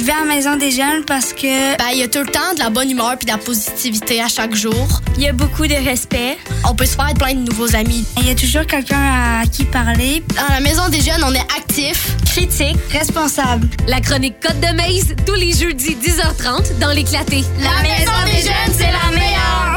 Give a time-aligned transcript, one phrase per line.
[0.00, 2.26] Je vais à la maison des jeunes parce que Ben, il y a tout le
[2.26, 4.88] temps de la bonne humeur puis de la positivité à chaque jour.
[5.18, 6.38] il y a beaucoup de respect.
[6.66, 8.06] On peut se faire plein de nouveaux amis.
[8.16, 10.22] Il y a toujours quelqu'un à qui parler.
[10.34, 12.16] Dans la maison des jeunes, on est actif.
[12.24, 13.68] Critique, responsable.
[13.88, 17.44] La chronique Côte de Maze, tous les jeudis 10h30 dans l'éclaté.
[17.60, 19.69] La maison des jeunes, c'est la meilleure.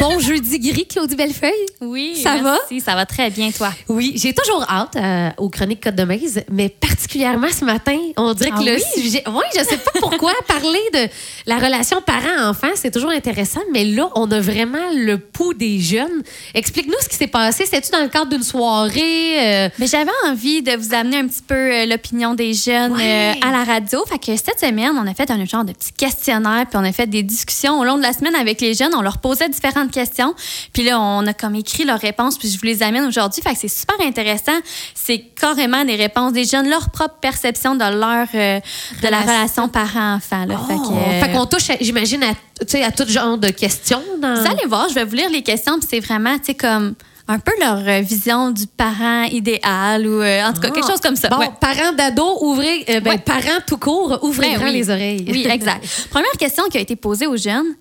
[0.00, 1.50] Bon jeudi gris, Claudie Bellefeuille.
[1.82, 3.70] Oui, Ça merci, ça va très bien, toi.
[3.88, 8.32] Oui, j'ai toujours hâte euh, aux chroniques Côte de Maze, mais particulièrement ce matin, on
[8.32, 8.82] dirait Ah que le oui?
[8.94, 9.22] sujet.
[9.26, 11.06] Oui, je sais pas pourquoi parler de
[11.46, 16.22] la relation parent-enfant, c'est toujours intéressant, mais là, on a vraiment le pouls des jeunes.
[16.54, 17.64] Explique-nous ce qui s'est passé.
[17.66, 19.64] C'était-tu dans le cadre d'une soirée?
[19.66, 23.34] euh, Mais j'avais envie de vous amener un petit peu euh, l'opinion des jeunes Ouais.
[23.46, 24.02] à la radio.
[24.06, 26.92] Fait que cette semaine, on a fait un genre de petit questionnaire, puis on a
[26.92, 28.92] fait des discussions au long de la semaine avec les jeunes.
[28.96, 30.34] On leur posait différentes questions,
[30.72, 33.42] puis là, on a comme écrit leurs réponses, puis je vous les amène aujourd'hui.
[33.42, 34.58] Fait que c'est super intéressant.
[34.94, 38.60] C'est carrément des réponses des jeunes, leur propre perception de leur euh,
[39.02, 40.46] de la relation parent-enfant.
[40.46, 40.58] là.
[40.68, 44.02] Fait que, oh, euh, fait qu'on touche, à- j'imagine, à, à tout genre de questions.
[44.20, 44.34] Dans...
[44.34, 46.94] Vous allez voir, je vais vous lire les questions, puis c'est vraiment, tu sais, comme
[47.28, 50.74] un peu leur euh, vision du parent idéal ou euh, en tout cas Ah.
[50.74, 51.28] quelque chose comme ça.
[51.28, 51.50] Bon, Ouais.
[51.60, 53.18] parents d'ado, ouvrez, euh, ben, Ouais.
[53.18, 54.72] parents tout court, ouvrez Ben oui.
[54.72, 55.24] les oreilles.
[55.30, 55.84] Oui, exact.
[56.10, 57.74] Première question qui a été posée aux jeunes.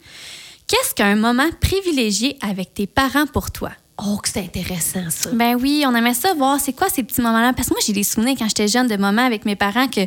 [0.69, 3.71] Qu'est-ce qu'un moment privilégié avec tes parents pour toi?
[3.97, 5.31] Oh, que c'est intéressant, ça.
[5.33, 7.53] Ben oui, on aimait ça voir c'est quoi ces petits moments-là.
[7.53, 10.01] Parce que moi, j'ai des souvenirs quand j'étais jeune de moments avec mes parents que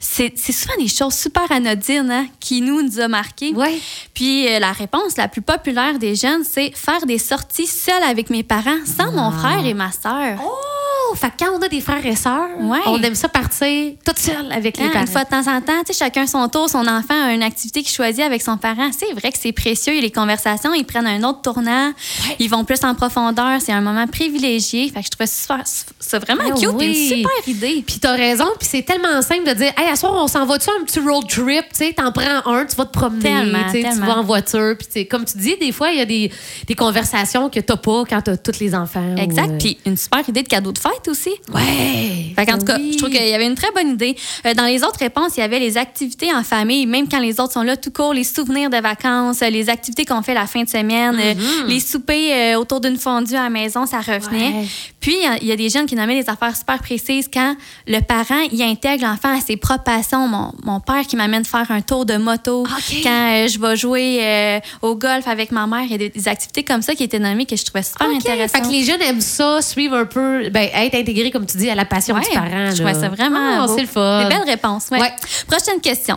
[0.00, 3.52] c'est souvent des choses super anodines hein, qui nous, nous a marqués.
[3.52, 3.78] Ouais.
[4.14, 8.30] Puis euh, la réponse la plus populaire des jeunes, c'est faire des sorties seules avec
[8.30, 10.38] mes parents, sans mon frère et ma sœur.
[10.42, 10.75] Oh,
[11.14, 12.78] fait que quand on a des frères et sœurs, Ouais.
[12.86, 15.04] on aime ça partir toute seule avec les Hein, parents.
[15.04, 17.92] une fois de temps en temps, chacun son tour, son enfant a une activité qu'il
[17.92, 18.90] choisit avec son parent.
[18.96, 21.92] C'est vrai que c'est précieux les conversations, ils prennent un autre tournant,
[22.38, 23.60] ils vont plus en profondeur.
[23.60, 24.88] C'est un moment privilégié.
[24.90, 25.62] Fait que je trouvais super,
[25.98, 26.86] c'est vraiment Ah cute oui.
[26.86, 27.84] une super idée.
[27.86, 30.68] Puis t'as raison, puis c'est tellement simple de dire, hey, à soir, on s'en va-tu
[30.70, 34.18] un petit road trip, tu t'en prends un, tu vas te promener, Tellement, tu vas
[34.18, 36.30] en voiture, puis comme tu dis, des fois, il y a des,
[36.66, 39.16] des conversations que t'as pas quand t'as tous les enfants.
[39.16, 39.50] Exact.
[39.50, 41.30] euh, Puis une super idée de cadeau de fête aussi.
[41.52, 42.32] Ouais.
[42.34, 42.92] Fait en tout cas, Oui.
[42.92, 44.16] je trouve qu'il y avait une très bonne idée.
[44.44, 47.40] Euh, dans les autres réponses, il y avait les activités en famille, même quand les
[47.40, 50.46] autres sont là tout court, les souvenirs de vacances, euh, les activités qu'on fait la
[50.46, 51.34] fin de semaine, euh,
[51.66, 54.48] les soupers euh, autour d'une fondue à la maison, ça revenait.
[54.48, 54.66] Ouais.
[55.00, 57.28] Puis, il y a- il y, a des jeunes qui nommaient des affaires super précises
[57.32, 57.54] quand
[57.86, 60.26] le parent y intègre l'enfant à ses propres passions.
[60.26, 62.96] Mon, mon père qui m'amène faire un tour de moto, OK.
[63.04, 66.64] quand je vais jouer au golf avec ma mère, il y a des, des activités
[66.64, 68.16] comme ça qui étaient nommées que je trouvais super OK.
[68.16, 68.62] intéressantes.
[68.62, 71.74] Fait que les jeunes aiment ça, suivre un peu, ben, être comme tu dis, à
[71.74, 72.46] la passion Ouais, du parent.
[72.50, 72.92] Je là.
[72.92, 73.62] trouvais ça vraiment.
[73.62, 74.22] Ah, c'est le fun.
[74.24, 74.88] Des belles réponses.
[74.90, 74.98] ouais.
[75.46, 76.16] Prochaine question.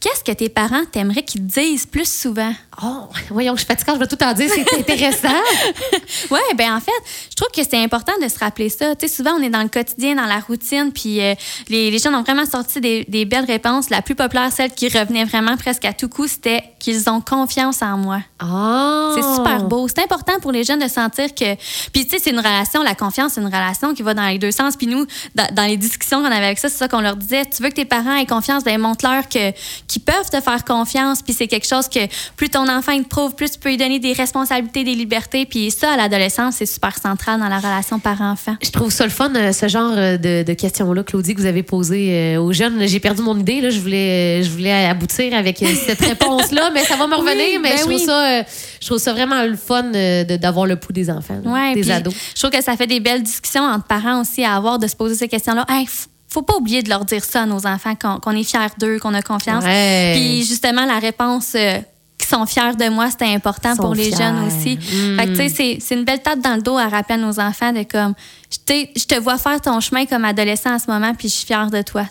[0.00, 2.52] Qu'est-ce que tes parents t'aimeraient qu'ils te disent plus souvent?
[2.82, 5.28] Oh, voyons, je suis fatiguée, je vais tout en dire, c'est intéressant.
[6.30, 6.92] Oui, ben en fait,
[7.30, 8.94] je trouve que c'est important de se rappeler ça.
[8.96, 11.34] Tu sais, souvent, on est dans le quotidien, dans la routine, puis euh,
[11.68, 13.90] les, les jeunes ont vraiment sorti des, des belles réponses.
[13.90, 17.82] La plus populaire, celle qui revenait vraiment presque à tout coup, c'était qu'ils ont confiance
[17.82, 18.20] en moi.
[18.42, 19.12] Oh.
[19.14, 19.86] C'est super beau.
[19.88, 21.54] C'est important pour les jeunes de sentir que.
[21.92, 24.38] Puis, tu sais, c'est une relation, la confiance, c'est une relation qui va dans les
[24.38, 24.76] deux sens.
[24.76, 27.46] Puis, nous, dans, dans les discussions qu'on avait avec ça, c'est ça qu'on leur disait.
[27.46, 31.22] Tu veux que tes parents aient confiance, ben montre-leur qu'ils peuvent te faire confiance.
[31.22, 32.00] Puis, c'est quelque chose que
[32.36, 35.46] plus ton enfant il te prouve, plus tu peux lui donner des responsabilités, des libertés.
[35.46, 38.56] Puis, ça, à l'adolescence, c'est super central dans la relation parent-enfant.
[38.62, 41.46] Je trouve ça le fun, euh, ce genre euh, de, de questions-là, Claudie, que vous
[41.46, 42.86] avez posées euh, aux jeunes.
[42.86, 43.60] J'ai perdu mon idée.
[43.60, 43.70] Là.
[43.70, 47.34] Je, voulais, je voulais aboutir avec cette réponse-là, mais ça va me revenir.
[47.36, 48.00] Oui, mais ben je, trouve oui.
[48.00, 48.42] ça,
[48.80, 49.84] je trouve ça vraiment le fun
[50.38, 52.14] d'avoir le pouls des enfants, là, Ouais, des ados.
[52.34, 54.96] Je trouve que ça fait des belles discussions entre parents aussi à avoir, de se
[54.96, 55.64] poser ces questions-là.
[55.68, 55.86] Hey,
[56.34, 59.14] faut pas oublier de leur dire ça à nos enfants, qu'on est fiers d'eux, qu'on
[59.14, 59.64] a confiance.
[59.64, 60.12] Ouais.
[60.16, 61.78] Puis justement, la réponse euh,
[62.28, 64.16] sont fiers de moi, c'était important pour les fiers.
[64.16, 64.76] jeunes aussi.
[64.76, 65.18] Mm.
[65.18, 67.18] Fait que, tu sais, c'est- c'est une belle tape dans le dos à rappeler à
[67.18, 68.14] nos enfants de comme,
[68.68, 71.70] je te vois faire ton chemin comme adolescent en ce moment, puis je suis fière
[71.70, 72.04] de toi.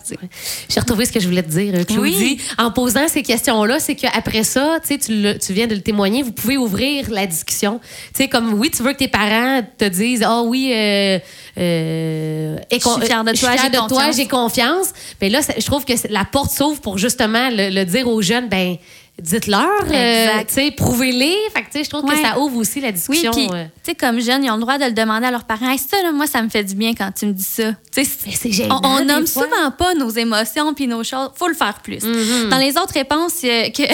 [0.68, 2.14] J'ai retrouvé ce que je voulais te dire, euh, Claudie.
[2.38, 2.40] Oui.
[2.58, 6.32] En posant ces questions-là, c'est qu'après ça, tu le- tu viens de le témoigner, vous
[6.32, 7.80] pouvez ouvrir la discussion.
[8.14, 11.18] Tu sais, comme oui, tu veux que tes parents te disent, ah oui, euh,
[11.58, 14.88] euh, Je suis fière de toi, j'ai confiance.
[15.20, 18.20] Mais là, c'est- je trouve que la porte s'ouvre pour justement le, le dire aux
[18.22, 18.76] jeunes, ben
[19.22, 20.76] dites-leur, euh, Exact.
[20.76, 21.36] prouvez-les.
[21.54, 23.30] Fait que je trouve que ça ouvre aussi la Oui, discussion.
[23.32, 23.92] puis, euh.
[23.98, 25.70] comme jeunes, ils ont le droit de le demander à leurs parents.
[25.70, 27.72] Hey, ça, là, moi, ça me fait du bien quand tu me dis ça.
[27.92, 29.44] C'est gênant, On, on nomme fois.
[29.44, 31.30] souvent pas nos émotions puis nos choses.
[31.36, 31.98] faut le faire plus.
[31.98, 32.48] Mm-hmm.
[32.48, 33.86] Dans les autres réponses, il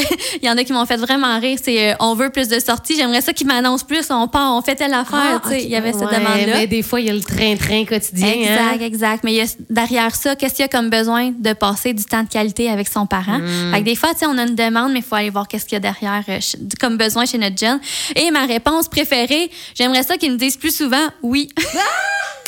[0.42, 1.58] y en a qui m'ont fait vraiment rire.
[1.62, 2.96] C'est euh, on veut plus de sorties.
[2.96, 4.06] J'aimerais ça qu'ils m'annoncent plus.
[4.10, 5.40] On part, on fait telle affaire.
[5.42, 5.52] Ah, ok.
[5.60, 6.54] Il y avait cette demande-là.
[6.54, 8.28] Mais des fois, il y a le train-train quotidien.
[8.28, 8.72] hein.
[8.72, 9.24] Exact, exact.
[9.24, 12.04] Mais il y a, derrière ça, qu'est-ce qu'il y a comme besoin de passer du
[12.04, 13.38] temps de qualité avec son parent?
[13.38, 13.72] Mm.
[13.74, 15.76] Fait que des fois, on a une demande, mais faut aller voir qu'est-ce qu'il y
[15.76, 16.38] a derrière euh,
[16.80, 17.80] comme besoin chez notre jeune.
[18.16, 21.48] Et ma réponse préférée, j'aimerais ça qu'ils me disent plus souvent oui.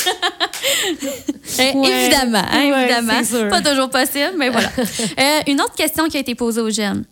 [0.04, 2.06] Euh, Ouais.
[2.06, 3.22] Évidemment, hein, Ouais, évidemment.
[3.24, 3.48] sûr.
[3.48, 4.68] Pas toujours possible, mais voilà.
[4.78, 7.04] Euh, une autre question qui a été posée aux jeunes.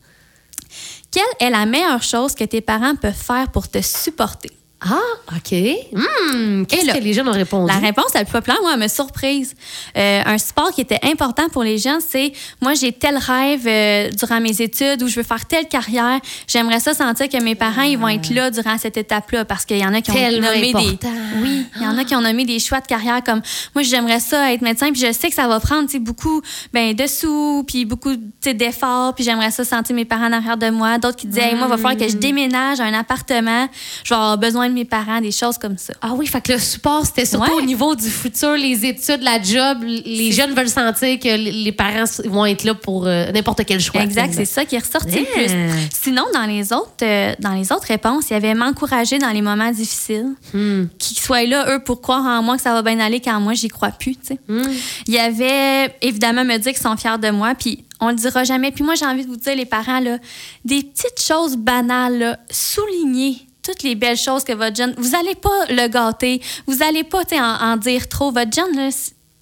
[1.12, 4.50] Quelle est la meilleure chose que tes parents peuvent faire pour te supporter?
[4.82, 4.96] Ah,
[5.36, 5.52] OK.
[5.92, 7.70] Hmm, Qu'est-ce que les jeunes ont répondu?
[7.70, 9.54] La réponse la plus populaire, moi, elle me surprise.
[9.96, 12.32] Euh, un support qui était important pour les jeunes, c'est
[12.62, 16.18] moi, j'ai tel rêve euh, durant mes études où je veux faire telle carrière.
[16.46, 19.76] J'aimerais ça sentir que mes parents, ils vont être là durant cette étape-là parce qu'il
[19.78, 21.10] y en a qui ont Tellement nommé important.
[21.10, 21.42] des.
[21.42, 23.42] Oui, il y en a qui ont nommé des choix de carrière comme
[23.74, 26.40] moi, j'aimerais ça être médecin, puis je sais que ça va prendre beaucoup
[26.72, 30.70] ben, de sous, puis beaucoup d'efforts, puis j'aimerais ça sentir mes parents en arrière de
[30.70, 30.96] moi.
[30.98, 33.68] D'autres qui disaient, Hey, moi, il va falloir que je déménage à un appartement.
[34.04, 35.92] Je vais avoir besoin de mes parents, des choses comme ça.
[36.00, 37.62] Ah oui, fait que le support, c'était surtout Ouais.
[37.62, 39.82] au niveau du futur, les études, la job.
[39.84, 44.00] Les jeunes veulent sentir que les parents vont être là pour euh, n'importe quel choix.
[44.02, 45.88] Exact, c'est ça qui est ressorti le plus.
[45.92, 49.42] Sinon, dans les autres, euh, dans les autres réponses, il y avait m'encourager dans les
[49.42, 50.84] moments difficiles, Hmm.
[50.98, 53.54] qu'ils soient là eux pour croire en moi que ça va bien aller quand moi
[53.54, 54.16] j'y crois plus.
[54.48, 54.62] Hmm.
[55.06, 58.44] Il y avait évidemment me dire qu'ils sont fiers de moi, puis on le dira
[58.44, 58.70] jamais.
[58.70, 60.18] Puis moi j'ai envie de vous dire les parents là,
[60.64, 63.36] des petites choses banales, là, souligner
[63.70, 67.22] toutes les belles choses que votre jeune, vous allez pas le gâter, vous allez pas
[67.32, 68.32] en, en dire trop.
[68.32, 68.90] Votre jeune,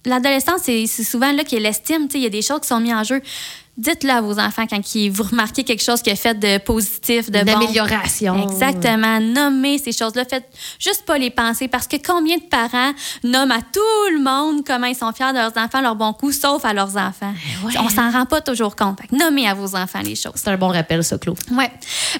[0.05, 3.03] l'adolescence, c'est souvent là qu'il l'estime, il y a des choses qui sont mises en
[3.03, 3.21] jeu.
[3.79, 7.31] Dites-le à vos enfants quand ils- vous remarquez quelque chose qui a fait de positif,
[7.31, 7.53] de Une bon.
[7.53, 8.49] amélioration.
[8.49, 9.21] Exactement.
[9.21, 10.25] Nommez ces choses-là.
[10.29, 10.49] Faites
[10.79, 12.91] juste pas les penser parce que combien de parents
[13.23, 16.37] nomment à tout le monde comment ils sont fiers de leurs enfants, leurs bons coups,
[16.39, 17.33] sauf à leurs enfants.
[17.65, 17.73] ouais.
[17.79, 18.99] On s'en rend pas toujours compte.
[19.13, 20.33] Nommez à vos enfants les choses.
[20.35, 21.39] C'est un bon rappel, ça, Claude.
[21.51, 21.71] Ouais.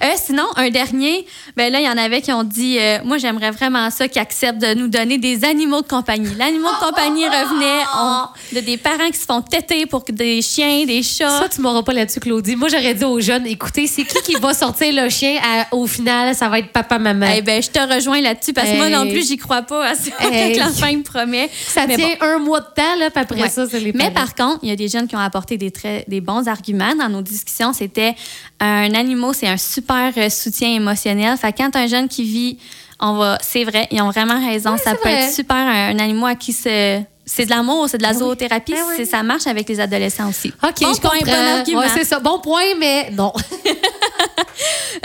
[0.02, 1.26] Euh, sinon, un dernier,
[1.58, 4.22] ben là, il y en avait qui ont dit euh, Moi, j'aimerais vraiment ça qu'ils
[4.22, 6.34] acceptent de nous donner des animaux de compagnie.
[6.36, 10.42] L'animal de compagnie revenait on- de des parents qui se font têter pour que des
[10.42, 11.42] chiens, des chats.
[11.42, 12.56] Ça, tu m'auras pas là-dessus, Claudie.
[12.56, 15.88] Moi, j'aurais dit aux jeunes, écoutez, c'est qui qui va sortir le chien à- au
[15.88, 16.34] final?
[16.36, 17.28] Ça va être papa-maman.
[17.36, 18.94] Eh ben, je te rejoins là-dessus parce que moi Hey.
[18.94, 20.54] non plus, j'y crois pas à ça Hey.
[20.56, 21.50] que l'enfant me promet.
[21.68, 23.50] ça Mais tient un mois de temps, là, puis après Ouais.
[23.50, 25.72] ça, c'est les Mais par contre, il y a des jeunes qui ont apporté des,
[25.72, 27.74] très, des bons arguments dans nos discussions.
[27.74, 28.16] C'était
[28.60, 31.38] un animal, c'est un super euh, soutien émotionnel.
[31.38, 32.58] Fait quand un jeune qui vit,
[33.00, 34.76] on va, c'est vrai, ils ont vraiment raison.
[34.78, 35.24] ça peut vrai.
[35.24, 38.74] être super un, un animal à qui se, c'est de l'amour, c'est de la zoothérapie.
[38.74, 39.06] Ben oui.
[39.06, 40.52] Ça marche avec les adolescents aussi.
[40.64, 41.80] OK, bon je point, comprends.
[41.80, 42.20] Ouais, c'est ça.
[42.20, 43.34] Bon point, mais non.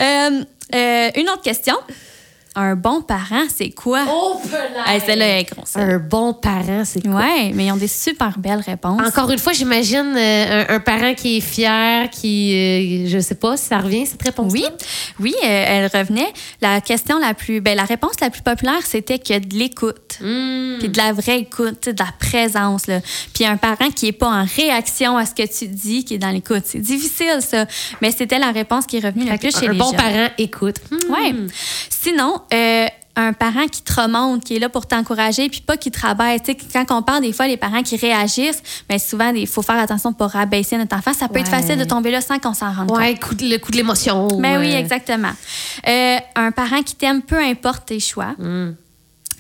[0.00, 0.43] Euh,
[0.75, 1.76] euh, une autre question.
[2.56, 4.05] Un bon parent, c'est quoi?
[4.09, 4.41] Oh,
[4.87, 5.77] Hey, celle-là est grosse.
[5.77, 7.17] Un bon parent, c'est quoi?
[7.17, 9.01] Ouais, mais ils ont des super belles réponses.
[9.05, 13.35] Encore une fois, j'imagine euh, un, un parent qui est fier, qui, euh, je sais
[13.35, 14.65] pas si ça revient, cette réponse Oui,
[15.19, 16.33] oui, euh, elle revenait.
[16.61, 19.55] La question la plus, ben, la réponse la plus populaire, c'était qu'il y a de
[19.55, 20.77] l'écoute, Hmm.
[20.79, 22.87] puis de la vraie écoute, de la présence.
[22.87, 23.01] Là.
[23.35, 26.19] Puis un parent qui est pas en réaction à ce que tu dis, qui est
[26.19, 26.62] dans l'écoute.
[26.67, 27.67] C'est difficile, ça.
[28.01, 29.97] Mais c'était la réponse qui est revenue le plus chez un les bon jeunes.
[29.97, 30.77] parent écoute.
[30.93, 31.12] Hmm.
[31.12, 31.35] Ouais.
[31.91, 32.87] Sinon, euh,
[33.17, 36.41] un parent qui te remonte, qui est là pour t'encourager, puis pas qui te rabaisse.
[36.73, 38.61] Quand on parle des fois des parents qui réagissent,
[38.91, 41.12] mais souvent il faut faire attention pour rabaisser notre enfant.
[41.14, 42.99] Ça peut être facile de tomber là sans qu'on s'en rende compte.
[42.99, 44.26] Ouais, de- le coup de l'émotion.
[44.41, 45.31] Ben oui, exactement.
[45.87, 48.35] Euh, un parent qui t'aime, peu importe tes choix.
[48.38, 48.73] Hmm.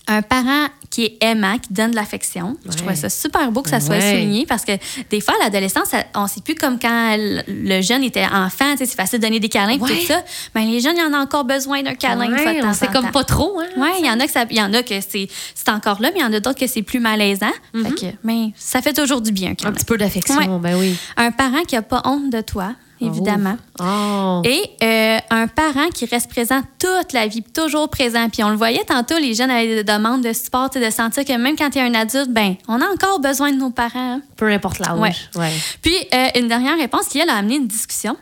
[0.06, 2.56] Un parent qui est aimant, qui donne de l'affection.
[2.70, 4.12] Je trouvais ça super beau que ça soit Ouais.
[4.12, 4.72] souligné parce que
[5.10, 8.76] des fois, à l'adolescence, on ne sait plus comme quand le- jeune était enfant.
[8.78, 9.88] C'est facile de donner des câlins et Ouais.
[9.90, 10.22] tout ça.
[10.54, 12.72] Mais les jeunes, il y en a encore besoin d'un câlin.
[12.74, 13.58] sait comme pas trop.
[13.60, 15.68] Hein, Oui, il y en a que ça- il y en a que c'est c'est
[15.70, 17.46] encore là, mais il y en a d'autres que c'est plus malaisant.
[17.72, 19.52] Fait que, mais ça fait toujours du bien.
[19.52, 19.66] Mm-hmm.
[19.66, 20.96] Un petit peu d'affection, ben oui.
[21.16, 23.56] Un parent qui a pas honte de toi, évidemment.
[23.80, 24.42] Oh.
[24.44, 28.28] Et euh, un parent qui reste présent toute la vie, toujours présent.
[28.28, 31.24] Puis on le voyait tantôt, les jeunes avaient des demandes de support, sais, de sentir
[31.24, 34.14] que même quand tu es un adulte, ben, on a encore besoin de nos parents.
[34.16, 34.22] hein.
[34.36, 34.98] Peu importe l'âge.
[34.98, 35.12] Ouais.
[35.36, 35.52] Ouais.
[35.82, 38.16] Puis euh, une dernière réponse qui, elle, a amené une discussion.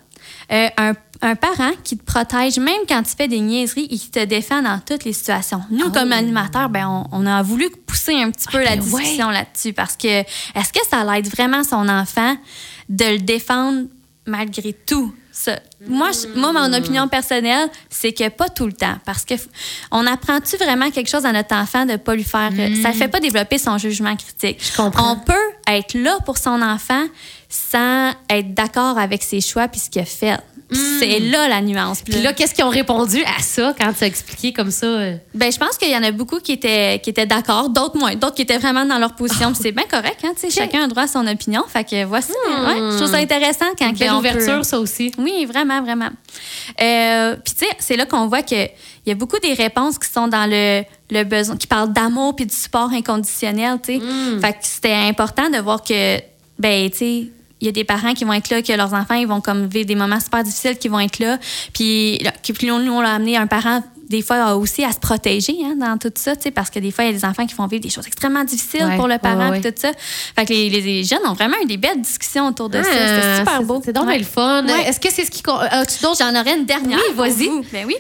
[0.51, 0.93] Euh, un,
[1.23, 4.61] un parent qui te protège même quand tu fais des niaiseries et qui te défend
[4.61, 5.63] dans toutes les situations.
[5.71, 9.31] Nous, comme animateurs, ben, on, on a voulu pousser un petit peu la ben discussion
[9.31, 12.37] là-dessus parce que est-ce que ça l'aide vraiment son enfant
[12.89, 13.85] de le défendre
[14.27, 15.15] malgré tout?
[15.35, 15.59] Ça.
[15.87, 18.97] Moi, je- moi, mon opinion personnelle, c'est que pas tout le temps.
[19.07, 19.35] Parce que
[19.91, 22.51] on apprend-tu vraiment quelque chose à notre enfant de pas lui faire.
[22.57, 24.63] euh, Ça fait pas développer son jugement critique.
[24.63, 25.13] Je comprends.
[25.13, 25.33] On peut
[25.67, 27.07] être là pour son enfant
[27.49, 30.39] sans être d'accord avec ses choix puis ce qu'il a fait.
[30.73, 32.03] Puis C'est là la nuance.
[32.03, 34.87] Puis là, là, qu'est-ce qu'ils ont répondu à ça quand tu as expliqué comme ça?
[34.87, 35.17] euh?
[35.35, 38.15] ben, je pense qu'il y en a beaucoup qui étaient, qui étaient d'accord, d'autres moins,
[38.15, 39.53] d'autres qui étaient vraiment dans leur position.
[39.55, 41.63] C'est bien correct, hein, chacun a droit à son opinion.
[41.69, 45.13] Fait que voici, ouais, je trouve ça intéressant quand Une belle ouverture, peut- ça aussi.
[45.19, 46.11] Oui, vraiment, vraiment.
[46.81, 48.69] Euh, Puis, tu sais, c'est là qu'on voit qu'il
[49.07, 52.47] y a beaucoup des réponses qui sont dans le, le besoin, qui parlent d'amour puis
[52.47, 54.01] du support inconditionnel, tu sais.
[54.41, 56.19] Fait que c'était important de voir que,
[56.59, 57.25] ben, tu sais,
[57.67, 59.87] y a des parents qui vont être là, que leurs enfants, ils vont comme vivre
[59.87, 61.39] des moments super difficiles qui vont être là.
[61.73, 65.57] Puis, là, puis nous, on l'a amené un parent des fois aussi à se protéger
[65.65, 67.47] hein, dans tout ça, tu sais, parce que des fois, il y a des enfants
[67.47, 69.91] qui font vivre des choses extrêmement difficiles Ouais, pour le parent ouais, et tout ça.
[70.37, 72.89] Fait que les, jeunes ont vraiment eu des belles discussions autour de ça.
[72.93, 73.83] Ah, C'était super c'est- beau.
[73.83, 74.67] C'est donc le fun.
[74.67, 75.43] Est-ce que c'est ce qui.
[75.43, 76.17] d'autres.
[76.19, 76.99] J'en aurais une dernière.
[76.99, 77.49] Oui, vas-y.
[77.73, 77.97] Ben oui.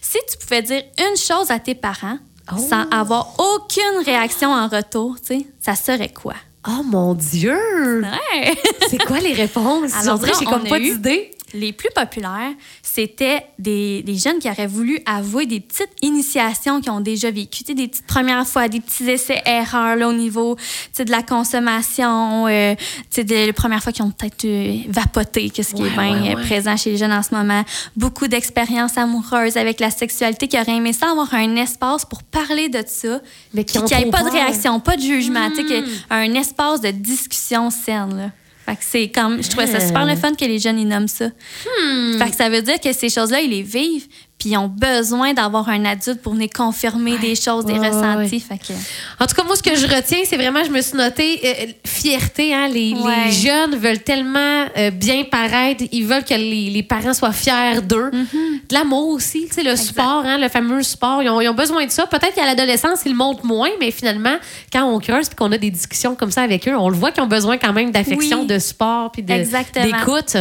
[0.00, 2.18] Si tu pouvais dire une chose à tes parents
[2.52, 2.56] Oh.
[2.58, 6.34] sans avoir aucune réaction en retour, tu sais, ça serait quoi?
[6.68, 8.02] Oh mon Dieu!
[8.02, 8.54] Ouais.
[8.88, 9.92] C'est quoi les réponses?
[9.94, 11.32] Alors j'ai comme on pas d'idée.
[11.54, 16.90] Les plus populaires, c'était des, des jeunes qui auraient voulu avouer des petites initiations qu'ils
[16.92, 20.56] ont déjà vécues, des petites premières fois, des petits essais-erreurs au niveau
[20.98, 22.74] de la consommation, euh,
[23.16, 26.32] des les premières fois qu'ils ont peut-être euh, vapoté, qu'est-ce qui Ouais, est bien ouais,
[26.32, 26.42] euh, ouais.
[26.46, 27.64] présent chez les jeunes en ce moment.
[27.96, 32.68] Beaucoup d'expériences amoureuses avec la sexualité qui auraient aimé ça avoir un espace pour parler
[32.68, 33.20] de ça,
[33.54, 35.82] Mais qu'il n'y ait pas de réaction, pas de jugement, tu sais, qu'il y ait
[35.82, 35.96] Mm.
[36.10, 38.16] un espace de discussion saine.
[38.16, 38.30] Là.
[38.64, 41.08] Fait que c'est comme, je trouvais ça super le fun que les jeunes ils nomment
[41.08, 41.26] ça.
[41.26, 42.18] Hmm.
[42.18, 44.06] Fait que ça veut dire que ces choses-là, ils les vivent,
[44.42, 48.40] puis ils ont besoin d'avoir un adulte pour venir confirmer des choses, des Ouais, ressentis.
[48.40, 48.72] Fait que,
[49.20, 51.72] En tout cas, moi, ce que je retiens, c'est vraiment, je me suis noté euh,
[51.86, 52.52] fierté.
[52.52, 52.92] Hein, les,
[53.30, 55.84] jeunes veulent tellement euh, bien paraître.
[55.92, 58.10] Ils veulent que les, les parents soient fiers d'eux.
[58.10, 61.22] De l'amour aussi, le sport, hein, le fameux sport.
[61.22, 62.06] Ils ont, ils ont besoin de ça.
[62.08, 64.34] Peut-être qu'à l'adolescence, ils le montrent moins, mais finalement,
[64.72, 67.12] quand on creuse et qu'on a des discussions comme ça avec eux, on le voit
[67.12, 68.46] qu'ils ont besoin quand même d'affection, Oui.
[68.46, 70.34] de sport puis d'écoute.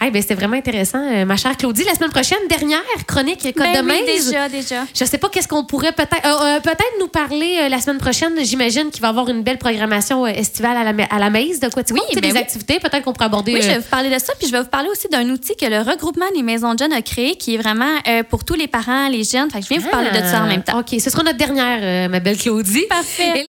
[0.00, 1.02] Hey, ben, C'était vraiment intéressant.
[1.02, 4.26] Euh, ma chère Claudie, la semaine prochaine, dernière chronique Code Ben de oui, Maze.
[4.26, 4.84] déjà, déjà.
[4.94, 7.98] Je sais pas qu'est-ce qu'on pourrait peut-être euh, euh, peut-être nous parler euh, la semaine
[7.98, 8.32] prochaine.
[8.42, 11.60] J'imagine qu'il va y avoir une belle programmation euh, estivale à la, à la Maze
[11.60, 12.38] de quoi tu Oui, ben des oui.
[12.38, 12.78] activités?
[12.78, 13.54] Peut-être qu'on pourrait aborder.
[13.54, 15.28] Oui, je euh, vais vous parler de ça, puis je vais vous parler aussi d'un
[15.30, 18.44] outil que le regroupement des maisons de jeunes a créé, qui est vraiment euh, pour
[18.44, 19.50] tous les parents, les jeunes.
[19.50, 20.72] Fait que je viens vous parler de ça en même temps.
[20.76, 22.86] Ah, OK, ce sera notre dernière, euh, ma belle Claudie.
[22.88, 23.28] Parfait.
[23.28, 23.38] Et